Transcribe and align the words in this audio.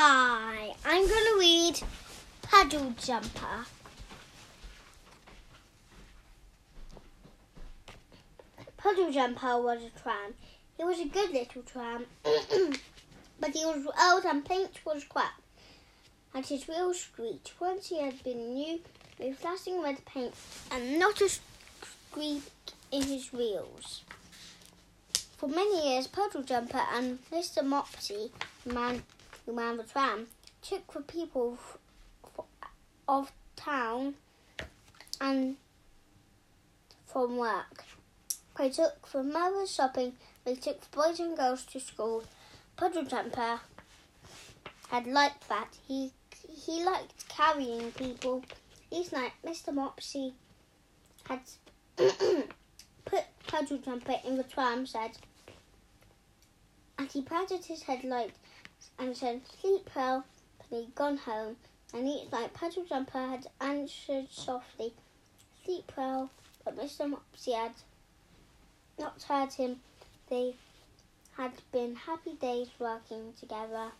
Hi, 0.00 0.76
I'm 0.84 1.08
going 1.08 1.24
to 1.24 1.36
read 1.40 1.80
Puddle 2.42 2.94
Jumper. 3.04 3.66
Puddle 8.76 9.10
Jumper 9.10 9.60
was 9.60 9.80
a 9.82 10.00
tram. 10.00 10.34
He 10.76 10.84
was 10.84 11.00
a 11.00 11.06
good 11.06 11.32
little 11.32 11.62
tram, 11.62 12.06
but 12.22 13.50
he 13.50 13.64
was 13.64 13.88
old 14.00 14.24
and 14.24 14.44
paint 14.44 14.78
was 14.84 15.02
crap. 15.02 15.32
And 16.32 16.46
his 16.46 16.68
wheels 16.68 17.00
squeaked. 17.00 17.54
Once 17.58 17.88
he 17.88 18.00
had 18.00 18.22
been 18.22 18.54
new 18.54 18.78
with 19.18 19.36
flashing 19.36 19.82
red 19.82 20.04
paint 20.04 20.32
and 20.70 21.00
not 21.00 21.20
a 21.20 21.28
squeak 21.28 22.44
in 22.92 23.02
his 23.02 23.32
wheels. 23.32 24.04
For 25.38 25.48
many 25.48 25.92
years, 25.92 26.06
Puddle 26.06 26.44
Jumper 26.44 26.82
and 26.94 27.18
Mr. 27.32 27.64
Mopsy, 27.64 28.30
man 28.64 29.02
who 29.48 29.56
ran 29.56 29.78
the 29.78 29.82
tram, 29.82 30.26
took 30.60 30.92
the 30.92 31.00
people 31.00 31.58
of 33.08 33.32
town 33.56 34.14
and 35.20 35.56
from 37.06 37.38
work. 37.38 37.84
They 38.58 38.68
took 38.68 39.10
the 39.10 39.22
mothers 39.22 39.74
shopping, 39.74 40.14
they 40.44 40.54
took 40.54 40.82
the 40.82 40.96
boys 40.96 41.18
and 41.18 41.36
girls 41.36 41.64
to 41.66 41.80
school. 41.80 42.24
Puddle 42.76 43.04
Jumper 43.04 43.60
had 44.90 45.06
liked 45.06 45.48
that. 45.48 45.78
He 45.86 46.12
he 46.48 46.84
liked 46.84 47.28
carrying 47.28 47.92
people. 47.92 48.44
Each 48.90 49.12
night, 49.12 49.32
Mr. 49.44 49.72
Mopsy 49.72 50.34
had 51.24 51.40
put 53.04 53.24
Puddle 53.46 53.78
Jumper 53.78 54.16
in 54.24 54.36
the 54.36 54.42
tram 54.42 54.86
said, 54.86 55.12
and 56.98 57.10
he 57.10 57.22
patted 57.22 57.64
his 57.64 57.82
headlight 57.82 58.32
and 58.98 59.16
said, 59.16 59.40
Sleep 59.60 59.88
well, 59.94 60.24
and 60.70 60.80
he'd 60.80 60.94
gone 60.94 61.16
home. 61.16 61.56
And 61.94 62.06
each 62.06 62.30
night, 62.30 62.52
Puddle 62.52 62.84
Jumper 62.84 63.26
had 63.26 63.46
answered 63.60 64.28
softly, 64.30 64.92
Sleep 65.64 65.90
well, 65.96 66.30
but 66.64 66.76
Mr. 66.76 67.10
Mopsy 67.10 67.54
had 67.54 67.72
not 68.98 69.22
heard 69.22 69.52
him. 69.52 69.80
They 70.28 70.56
had 71.36 71.52
been 71.72 71.94
happy 71.94 72.34
days 72.34 72.68
working 72.78 73.32
together. 73.38 73.92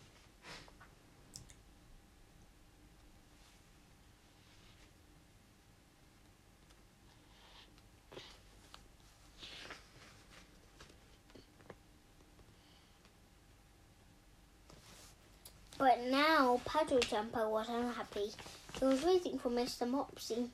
But 15.79 16.01
now 16.03 16.61
Puddle 16.65 16.99
Jumper 16.99 17.49
was 17.49 17.69
unhappy. 17.69 18.33
He 18.81 18.85
was 18.85 19.05
waiting 19.05 19.39
for 19.39 19.49
Mr. 19.49 19.89
Mopsy. 19.89 20.49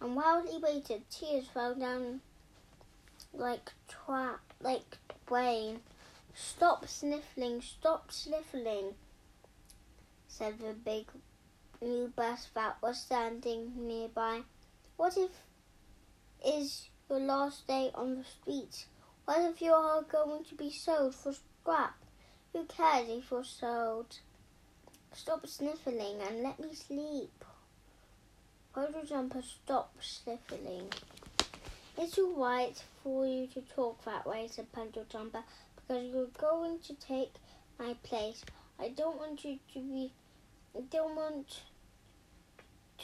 And 0.00 0.14
while 0.14 0.46
he 0.46 0.58
waited, 0.58 1.02
tears 1.10 1.48
fell 1.48 1.74
down 1.74 2.20
like 3.34 3.72
tra- 3.88 4.38
like 4.60 4.96
rain. 5.28 5.80
Stop 6.34 6.86
sniffling, 6.86 7.62
stop 7.62 8.12
sniffling, 8.12 8.94
said 10.28 10.60
the 10.60 10.72
big 10.72 11.06
new 11.82 12.12
bus 12.14 12.48
that 12.54 12.80
was 12.80 13.00
standing 13.00 13.72
nearby. 13.88 14.42
What 14.96 15.16
if 15.16 15.30
is 16.46 16.88
your 17.10 17.18
last 17.18 17.66
day 17.66 17.90
on 17.92 18.14
the 18.14 18.24
streets? 18.24 18.86
What 19.24 19.50
if 19.50 19.60
you 19.60 19.72
are 19.72 20.02
going 20.02 20.44
to 20.44 20.54
be 20.54 20.70
sold 20.70 21.16
for 21.16 21.32
scrap? 21.32 21.96
Who 22.52 22.66
cares 22.66 23.08
if 23.08 23.32
you're 23.32 23.42
sold? 23.42 24.20
Stop 25.14 25.46
sniffling 25.46 26.20
and 26.26 26.42
let 26.42 26.60
me 26.60 26.74
sleep. 26.74 27.44
Puddle 28.74 29.04
Jumper, 29.04 29.42
stop 29.42 29.94
sniffling. 30.00 30.92
It's 31.96 32.18
all 32.18 32.34
right 32.36 32.80
for 33.02 33.26
you 33.26 33.48
to 33.48 33.60
talk 33.62 34.04
that 34.04 34.26
way, 34.26 34.48
said 34.48 34.70
Puddle 34.72 35.06
Jumper, 35.08 35.42
because 35.74 36.06
you're 36.06 36.26
going 36.38 36.78
to 36.80 36.94
take 36.94 37.32
my 37.78 37.94
place. 38.04 38.44
I 38.78 38.90
don't 38.90 39.18
want 39.18 39.44
you 39.44 39.58
to 39.74 39.80
be. 39.80 40.12
I 40.76 40.82
don't 40.90 41.16
want 41.16 41.62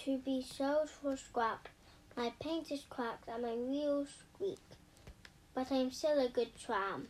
to 0.05 0.19
be 0.19 0.43
sold 0.43 0.91
for 0.91 1.17
scrap. 1.17 1.69
My 2.17 2.33
paint 2.39 2.71
is 2.71 2.85
cracked 2.89 3.29
and 3.29 3.43
my 3.43 3.55
wheels 3.55 4.09
squeak, 4.35 4.61
but 5.55 5.73
I'm 5.73 5.91
still 5.91 6.25
a 6.25 6.29
good 6.29 6.57
tram. 6.57 7.09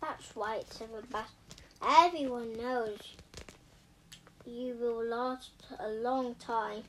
That's 0.00 0.34
right, 0.34 0.64
said 0.72 0.88
the 0.94 1.06
bus. 1.06 1.28
Everyone 1.86 2.54
knows 2.56 2.98
you 4.46 4.76
will 4.80 5.04
last 5.04 5.50
a 5.78 5.88
long 5.88 6.34
time. 6.36 6.82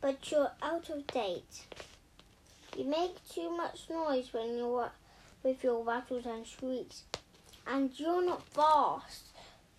But 0.00 0.30
you're 0.30 0.52
out 0.62 0.90
of 0.90 1.06
date. 1.06 1.66
You 2.76 2.84
make 2.84 3.16
too 3.28 3.56
much 3.56 3.88
noise 3.88 4.32
when 4.32 4.56
you're 4.56 4.90
with 5.42 5.64
your 5.64 5.82
rattles 5.82 6.26
and 6.26 6.46
shrieks. 6.46 7.04
And 7.66 7.90
you're 7.98 8.24
not 8.24 8.46
fast. 8.48 9.28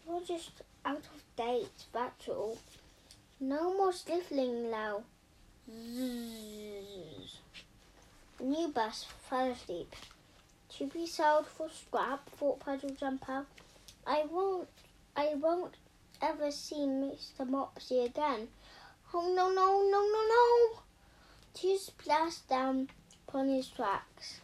You're 0.07 0.21
just 0.21 0.51
out 0.85 0.97
of 0.97 1.23
date, 1.35 1.85
that's 1.93 2.27
all. 2.27 2.57
No 3.39 3.73
more 3.77 3.93
sniffling 3.93 4.71
now. 4.71 5.03
New 8.39 8.67
bus 8.73 9.05
fell 9.29 9.51
asleep. 9.51 9.95
To 10.77 10.87
be 10.87 11.05
sold 11.07 11.47
for 11.47 11.69
scrap, 11.69 12.29
thought 12.31 12.59
Puddle 12.59 12.91
Jumper. 12.91 13.45
I 14.05 14.25
won't 14.29 14.69
I 15.19 15.33
won't 15.33 15.73
ever 16.21 16.51
see 16.51 16.85
Mr. 16.85 17.39
Mopsy 17.39 18.05
again. 18.05 18.49
Oh 19.11 19.33
no 19.33 19.49
no 19.49 19.81
no 19.81 20.01
no 20.13 20.27
no! 20.27 20.79
Tears 21.55 21.85
splashed 21.87 22.47
down 22.47 22.89
upon 23.27 23.49
his 23.49 23.67
tracks. 23.67 24.41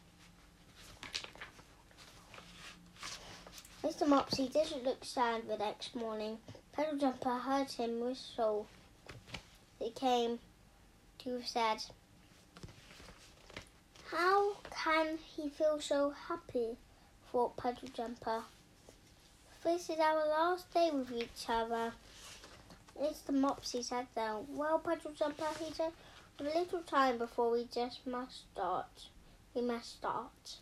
Mr. 3.84 4.08
Mopsy 4.08 4.52
didn't 4.52 4.84
look 4.84 5.06
sad 5.06 5.48
the 5.48 5.58
next 5.58 5.96
morning. 5.96 6.40
Puddle 6.72 6.98
Jumper 6.98 7.38
heard 7.38 7.70
him 7.70 8.00
whistle. 8.00 8.66
He 9.78 9.92
came 9.92 10.40
to 11.20 11.44
said, 11.46 11.84
How 14.06 14.54
can 14.72 15.20
he 15.20 15.50
feel 15.50 15.80
so 15.80 16.10
happy? 16.10 16.78
thought 17.32 17.58
Puddle 17.58 17.90
Jumper. 17.94 18.46
This 19.64 19.90
is 19.90 19.98
our 19.98 20.28
last 20.28 20.74
day 20.74 20.90
with 20.92 21.10
each 21.14 21.48
other. 21.48 21.94
Mr. 23.02 23.32
Mopsy 23.32 23.82
sat 23.82 24.14
down. 24.14 24.46
Well, 24.50 24.78
Puddle 24.78 25.14
Jumper, 25.18 25.46
he 25.58 25.74
said, 25.74 25.94
a 26.38 26.44
little 26.44 26.82
time 26.82 27.18
before 27.18 27.50
we 27.50 27.66
just 27.74 28.06
must 28.06 28.42
start. 28.52 29.08
We 29.54 29.62
must 29.62 30.00
start. 30.00 30.58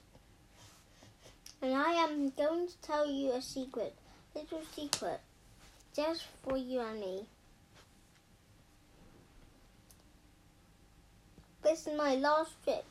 And 1.64 1.74
I 1.74 1.94
am 1.94 2.30
going 2.30 2.68
to 2.68 2.82
tell 2.84 3.10
you 3.10 3.32
a 3.32 3.42
secret, 3.42 3.96
little 4.36 4.62
secret, 4.76 5.22
just 5.96 6.26
for 6.44 6.56
you 6.56 6.82
and 6.82 7.00
me. 7.00 7.26
This 11.64 11.88
is 11.88 11.98
my 11.98 12.14
last 12.14 12.52
trip. 12.64 12.86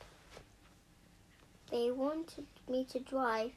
They 1.71 1.93
wanted 1.93 2.47
me 2.69 2.85
to 2.87 2.99
drive 2.99 3.53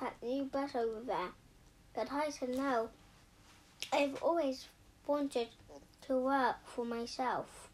that 0.00 0.22
new 0.22 0.44
bus 0.44 0.74
over 0.74 1.00
there. 1.06 1.30
But 1.94 2.12
I 2.12 2.30
said 2.30 2.50
no. 2.50 2.90
I've 3.92 4.22
always 4.22 4.66
wanted 5.06 5.48
to 6.06 6.18
work 6.18 6.56
for 6.64 6.84
myself. 6.84 7.68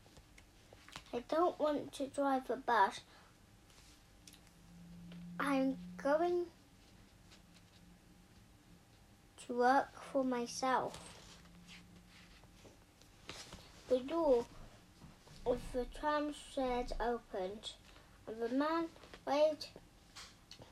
I 1.12 1.22
don't 1.28 1.58
want 1.58 1.92
to 1.94 2.06
drive 2.06 2.48
a 2.50 2.56
bus. 2.56 3.00
I'm 5.38 5.78
going 5.96 6.46
to 9.46 9.58
work 9.58 9.88
for 10.12 10.22
myself. 10.22 10.98
The 13.88 14.00
door 14.00 14.44
of 15.46 15.58
the 15.72 15.86
tram 15.98 16.34
shed 16.54 16.92
opened, 17.00 17.72
and 18.28 18.40
the 18.40 18.54
man 18.54 18.84
waved 19.26 19.66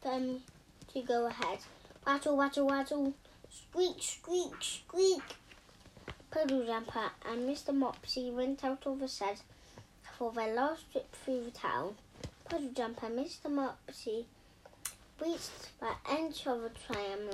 them 0.02 0.42
to 0.92 1.02
go 1.02 1.26
ahead. 1.26 1.58
Rattle, 2.06 2.36
rattle, 2.36 2.68
rattle. 2.68 3.14
Squeak, 3.50 4.02
squeak, 4.02 4.54
squeak. 4.60 5.22
Puddle 6.30 6.64
Jumper 6.64 7.10
and 7.26 7.48
Mr. 7.48 7.74
Mopsy 7.74 8.32
went 8.32 8.62
out 8.64 8.86
of 8.86 9.00
the 9.00 9.08
shed 9.08 9.40
for 10.16 10.32
their 10.32 10.54
last 10.54 10.90
trip 10.92 11.14
through 11.14 11.44
the 11.44 11.50
town. 11.50 11.94
Puddle 12.44 12.70
Jumper 12.74 13.06
and 13.06 13.18
Mr. 13.18 13.46
Mopsy 13.46 14.26
reached 15.20 15.70
the 15.80 15.90
end 16.10 16.40
of 16.46 16.62
the 16.62 16.70
tram. 16.86 17.28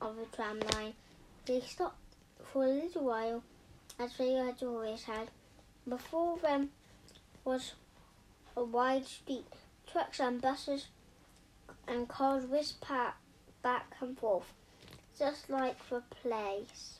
Of 0.00 0.16
the 0.16 0.26
tram 0.36 0.60
line. 0.74 0.94
They 1.46 1.60
stopped 1.60 1.96
for 2.52 2.64
a 2.64 2.68
little 2.68 3.04
while, 3.04 3.42
as 3.98 4.16
they 4.16 4.32
had 4.32 4.62
always 4.62 5.04
had. 5.04 5.30
Before 5.88 6.38
them 6.38 6.70
was 7.44 7.72
a 8.56 8.64
wide 8.64 9.06
street. 9.06 9.46
Trucks 9.86 10.20
and 10.20 10.40
buses 10.40 10.86
and 11.86 12.08
cars 12.08 12.46
whizzed 12.46 12.84
back 13.62 13.94
and 14.00 14.18
forth. 14.18 14.52
just 15.18 15.48
like 15.48 15.76
the 15.88 16.02
place. 16.22 16.98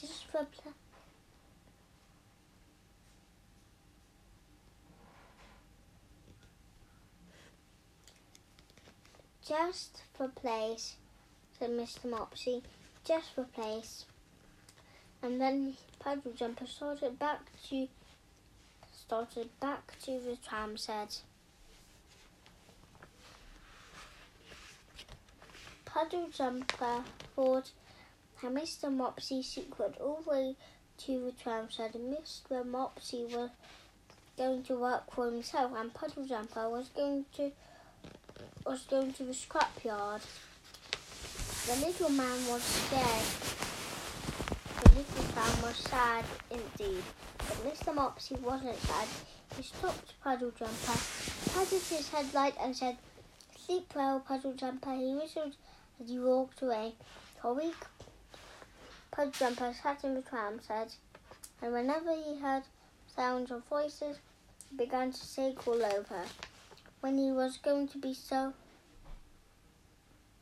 Just 0.00 0.26
for 0.26 0.44
place. 0.44 0.74
Just 9.46 10.02
for 10.14 10.28
place, 10.28 10.96
said 11.58 11.70
Mr. 11.70 12.06
Mopsy. 12.06 12.62
Just 13.04 13.34
for 13.34 13.44
place. 13.44 14.06
And 15.22 15.40
then 15.40 15.76
Puddle 16.00 16.32
Jumper 16.32 16.66
started 16.66 17.18
back 17.18 17.40
to 17.68 17.88
started 18.92 19.48
back 19.60 19.92
to 20.04 20.18
the 20.18 20.36
tram 20.36 20.76
set. 20.76 21.22
Puddle 25.84 26.28
Jumper 26.32 27.04
thought 27.36 27.70
had 28.36 28.52
Mr. 28.52 28.84
Mopsy's 28.84 29.46
secret 29.46 29.94
all 30.00 30.22
the 30.24 30.30
way 30.30 30.56
to 30.98 31.24
the 31.24 31.32
tram 31.32 31.68
and 31.78 32.14
Mr. 32.14 32.64
Mopsy 32.64 33.24
was 33.32 33.50
going 34.36 34.62
to 34.64 34.76
work 34.76 35.12
for 35.12 35.26
himself 35.26 35.72
and 35.76 35.94
Puddle 35.94 36.26
Jumper 36.26 36.68
was 36.68 36.88
going 36.88 37.26
to 37.36 37.52
was 38.66 38.82
going 38.84 39.12
to 39.12 39.24
the 39.24 39.32
scrapyard. 39.32 40.22
The 41.66 41.86
little 41.86 42.10
man 42.10 42.48
was 42.48 42.62
scared. 42.62 43.61
Man 45.42 45.62
was 45.62 45.76
sad 45.76 46.24
indeed. 46.52 47.02
But 47.36 47.64
Mr. 47.66 47.92
Mopsy 47.92 48.38
wasn't 48.40 48.78
sad. 48.78 49.08
He 49.56 49.64
stopped 49.64 50.14
Puddle 50.22 50.52
Jumper, 50.52 51.00
patted 51.52 51.82
his 51.82 52.08
headlight 52.10 52.54
and 52.60 52.76
said, 52.76 52.96
Sleep 53.58 53.92
well, 53.96 54.20
Puddle 54.20 54.54
Jumper. 54.54 54.94
He 54.94 55.14
whistled 55.14 55.56
as 56.00 56.08
he 56.08 56.20
walked 56.20 56.62
away. 56.62 56.92
For 57.40 57.50
a 57.50 57.54
week, 57.54 57.74
Puddle 59.10 59.32
Jumper 59.32 59.74
sat 59.82 60.04
in 60.04 60.14
the 60.14 60.22
tram 60.22 60.60
set, 60.60 60.94
and 61.60 61.72
whenever 61.72 62.14
he 62.14 62.38
heard 62.38 62.62
sounds 63.16 63.50
of 63.50 63.64
voices, 63.64 64.18
he 64.70 64.76
began 64.76 65.10
to 65.10 65.26
shake 65.26 65.66
all 65.66 65.84
over 65.84 66.22
when 67.00 67.18
he 67.18 67.32
was 67.32 67.56
going 67.56 67.88
to 67.88 67.98
be 67.98 68.14
so 68.14 68.52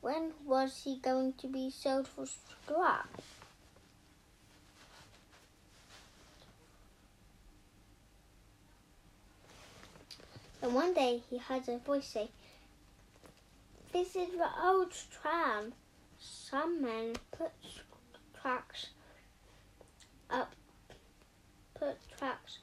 when 0.02 0.32
was 0.44 0.82
he 0.85 0.99
going 0.99 1.32
to 1.35 1.47
be 1.47 1.70
sold 1.70 2.06
for 2.06 2.26
And 10.62 10.74
one 10.74 10.92
day 10.92 11.22
he 11.30 11.38
heard 11.38 11.68
a 11.68 11.78
voice 11.78 12.06
say, 12.06 12.28
This 13.92 14.14
is 14.14 14.32
the 14.32 14.48
old 14.62 14.92
tram. 15.10 15.72
Some 16.18 16.82
men 16.82 17.14
put 17.30 17.52
tracks 18.34 18.88
up 20.28 20.54
put 21.74 21.96
tracks 22.18 22.58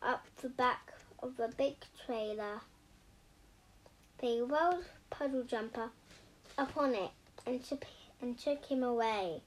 up 0.00 0.24
the 0.40 0.48
back 0.48 0.92
of 1.22 1.40
a 1.40 1.48
big 1.48 1.74
trailer. 2.06 2.60
They 4.18 4.40
rolled 4.40 4.84
Puddle 5.10 5.42
Jumper 5.42 5.90
upon 6.56 6.94
it 6.94 7.10
and 7.46 7.64
took, 7.64 7.84
and 8.22 8.38
took 8.38 8.64
him 8.66 8.84
away. 8.84 9.42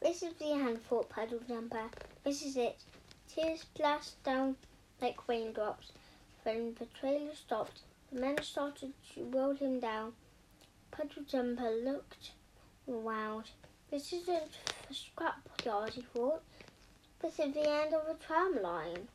This 0.00 0.22
is 0.22 0.34
the 0.34 0.52
end, 0.52 0.80
thought 0.84 1.08
Puddle 1.08 1.40
Jumper. 1.48 1.90
This 2.22 2.42
is 2.42 2.56
it. 2.56 2.76
Tears 3.28 3.62
splashed 3.62 4.22
down 4.22 4.56
like 5.00 5.28
raindrops. 5.28 5.92
When 6.42 6.74
the 6.78 6.86
trailer 6.86 7.34
stopped, 7.34 7.80
the 8.10 8.20
men 8.20 8.42
started 8.42 8.92
to 9.14 9.24
roll 9.24 9.54
him 9.54 9.80
down. 9.80 10.12
Puddle 10.90 11.24
Jumper 11.26 11.70
looked 11.70 12.32
around. 12.88 13.50
This 13.90 14.12
isn't 14.12 14.58
a 14.90 14.94
scrapyard, 14.94 15.90
he 15.90 16.02
thought. 16.02 16.42
This 17.20 17.38
is 17.38 17.54
the 17.54 17.68
end 17.68 17.94
of 17.94 18.08
a 18.08 18.14
tram 18.14 18.62
line. 18.62 19.08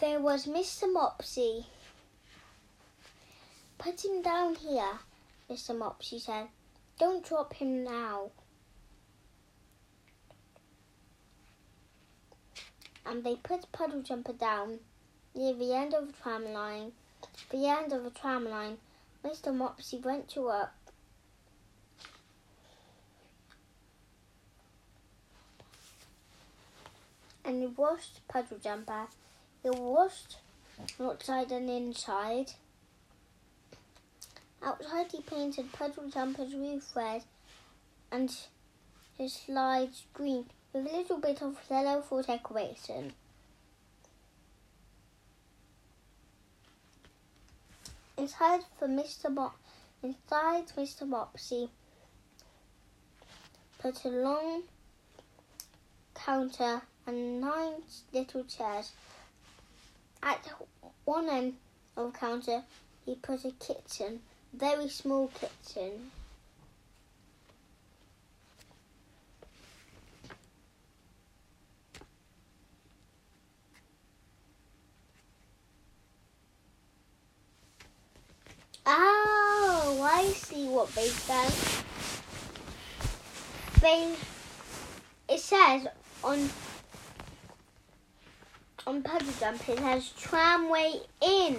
There 0.00 0.18
was 0.18 0.46
Mr. 0.46 0.92
Mopsy. 0.92 1.66
Put 3.78 4.04
him 4.04 4.22
down 4.22 4.56
here, 4.56 4.98
Mr. 5.48 5.70
Mopsy 5.70 6.20
said. 6.20 6.48
Don't 6.98 7.24
drop 7.24 7.54
him 7.54 7.84
now. 7.84 8.32
And 13.06 13.22
they 13.22 13.36
put 13.36 13.70
Puddle 13.70 14.02
Jumper 14.02 14.32
down 14.32 14.80
near 15.32 15.54
the 15.54 15.72
end 15.72 15.94
of 15.94 16.08
the 16.08 16.12
tram 16.12 16.52
line. 16.52 16.92
The 17.50 17.68
end 17.68 17.92
of 17.92 18.02
the 18.02 18.10
tram 18.10 18.50
line, 18.50 18.78
Mr. 19.24 19.54
Mopsy 19.56 20.02
went 20.02 20.28
to 20.30 20.42
work. 20.42 20.72
And 27.44 27.62
he 27.62 27.68
washed 27.68 28.26
Puddle 28.26 28.58
Jumper 28.58 29.06
it 29.64 29.74
washed 29.74 30.36
outside 31.00 31.50
and 31.50 31.70
inside. 31.70 32.52
Outside 34.62 35.10
he 35.10 35.22
painted 35.22 35.72
Puddle 35.72 36.10
Jumper's 36.10 36.54
roof 36.54 36.94
red 36.94 37.22
and 38.12 38.30
his 39.16 39.32
slides 39.32 40.04
green 40.12 40.46
with 40.72 40.86
a 40.86 40.96
little 40.96 41.18
bit 41.18 41.42
of 41.42 41.56
yellow 41.70 42.02
for 42.02 42.22
decoration. 42.22 43.14
Inside 48.18 48.60
for 48.78 48.86
Mr. 48.86 49.32
Mop 49.32 49.56
inside 50.02 50.66
Mr. 50.76 51.08
Mopsy 51.08 51.70
put 53.78 54.04
a 54.04 54.08
long 54.08 54.62
counter 56.14 56.82
and 57.06 57.40
nine 57.40 57.82
little 58.12 58.44
chairs 58.44 58.92
at 60.24 60.48
one 61.04 61.28
end 61.28 61.54
of 61.96 62.12
the 62.12 62.18
counter, 62.18 62.62
he 63.04 63.14
put 63.16 63.44
a 63.44 63.50
kitchen, 63.52 64.20
very 64.54 64.88
small 64.88 65.28
kitchen. 65.28 66.10
Oh, 78.86 80.00
I 80.02 80.24
see 80.32 80.68
what 80.68 80.94
they've 80.94 81.26
done. 81.26 81.52
They, 83.80 84.14
it 85.28 85.40
says 85.40 85.86
on 86.22 86.48
on 88.86 89.02
Puddle 89.02 89.32
Jump 89.40 89.68
it 89.68 89.78
has 89.78 90.10
Tramway 90.10 91.00
Inn. 91.22 91.58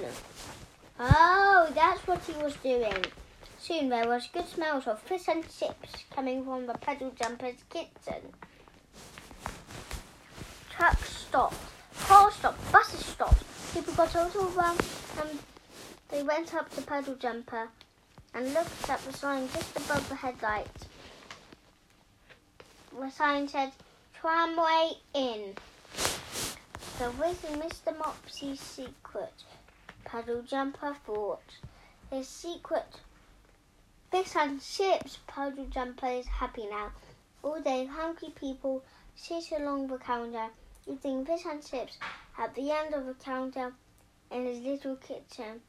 Oh, 1.00 1.72
that's 1.74 2.06
what 2.08 2.22
he 2.24 2.34
was 2.44 2.56
doing. 2.58 3.06
Soon 3.60 3.90
there 3.90 4.08
was 4.08 4.28
good 4.32 4.48
smells 4.48 4.88
of 4.88 5.00
fish 5.02 5.28
and 5.28 5.44
chips 5.44 6.04
coming 6.14 6.46
from 6.46 6.68
the 6.68 6.76
Puddle 6.76 7.12
Jumper's 7.20 7.64
kitchen. 7.70 8.22
Trucks 10.70 11.10
stopped, 11.28 11.56
cars 12.02 12.36
stopped, 12.36 12.72
buses 12.72 13.06
stopped. 13.06 13.44
People 13.74 13.94
got 13.96 14.16
out 14.16 14.36
of 14.36 14.56
them 14.56 14.78
and 15.22 15.40
they 16.10 16.22
went 16.22 16.54
up 16.54 16.70
to 16.76 16.82
Puddle 16.82 17.16
Jumper 17.16 17.70
and 18.34 18.54
looked 18.54 18.90
at 18.90 19.00
the 19.00 19.14
sign 19.14 19.50
just 19.54 19.76
above 19.76 20.08
the 20.10 20.16
headlights. 20.16 20.86
The 22.98 23.10
sign 23.10 23.48
said, 23.48 23.72
Tramway 24.14 24.92
Inn. 25.14 25.56
So 26.98 27.12
with 27.20 27.42
Mr. 27.44 27.94
Mopsy's 27.98 28.62
secret, 28.62 29.44
Puddle 30.06 30.44
Jumper 30.44 30.96
thought. 31.06 31.44
His 32.10 32.26
secret 32.26 32.88
fish 34.10 34.34
and 34.38 34.62
chips, 34.62 35.20
Puddle 35.28 35.66
Jumper 35.66 36.08
is 36.08 36.26
happy 36.26 36.68
now. 36.68 36.94
All 37.44 37.60
day 37.60 37.86
hungry 37.86 38.30
people 38.40 38.82
sit 39.14 39.52
along 39.52 39.88
the 39.88 39.98
counter 39.98 40.48
eating 40.88 41.26
fish 41.26 41.44
and 41.46 41.62
chips 41.66 41.98
at 42.38 42.56
the 42.56 42.72
end 42.72 42.94
of 42.94 43.06
the 43.06 43.16
counter 43.16 43.74
in 44.32 44.46
his 44.46 44.60
little 44.60 44.96
kitchen. 44.96 45.62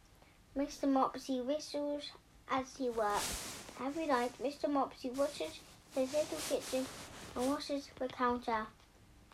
Mr. 0.57 0.85
Mopsy 0.85 1.45
whistles 1.45 2.05
as 2.49 2.77
he 2.77 2.89
works. 2.89 3.65
Every 3.85 4.07
night 4.07 4.33
Mr. 4.41 4.71
Mopsy 4.71 5.11
washes 5.17 5.59
his 5.93 6.13
little 6.13 6.39
kitchen 6.49 6.87
and 7.35 7.51
washes 7.51 7.89
the 7.99 8.07
counter. 8.07 8.69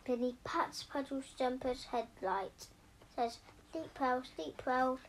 He 0.05 0.35
pats 0.43 0.83
Puddle 0.83 1.23
Jumper's 1.37 1.85
headlight. 1.85 2.67
Says, 3.15 3.37
sleep 3.71 3.97
well, 3.99 4.21
sleep 4.35 4.61
well. 4.65 4.99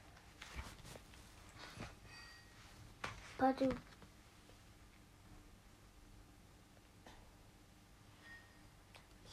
Puddle 3.37 3.73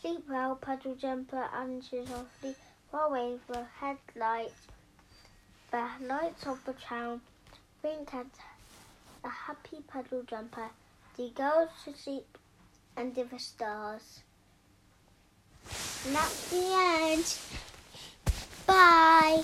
Sleep 0.01 0.27
well, 0.27 0.55
Puddle 0.55 0.95
Jumper 0.95 1.47
answers 1.55 2.09
softly 2.09 2.55
while 2.89 3.11
waiting 3.11 3.39
for 3.45 3.67
headlight. 3.79 4.51
The 5.69 5.87
lights 6.01 6.47
of 6.47 6.65
the 6.65 6.73
town 6.73 7.21
wink 7.83 8.11
at 8.15 8.25
a 9.23 9.29
happy 9.29 9.77
Puddle 9.87 10.23
Jumper. 10.23 10.71
He 11.15 11.29
goes 11.29 11.69
to 11.85 11.95
sleep 11.95 12.37
under 12.97 13.25
the 13.25 13.37
stars. 13.37 14.23
That's 16.07 16.49
the 16.49 16.63
end. 17.13 17.37
Bye. 18.65 19.43